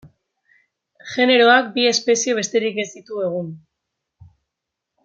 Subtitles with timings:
[1.11, 3.55] Generoak bi espezie besterik ez ditu egun.